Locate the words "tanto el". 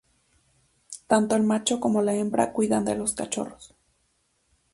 1.05-1.43